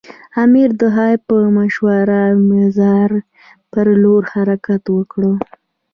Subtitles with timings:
[0.43, 3.11] امیر د هغه په مشوره د مزار
[3.71, 5.21] پر لور حرکت وکړ.